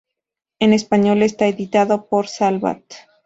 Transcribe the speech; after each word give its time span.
En 0.57 0.73
español 0.73 1.21
está 1.21 1.45
editado 1.45 2.07
por 2.07 2.27
Salvat. 2.27 2.81